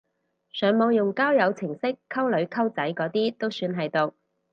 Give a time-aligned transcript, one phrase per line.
[0.51, 4.15] 上網用交友程式溝女溝仔嗰啲都算係毒！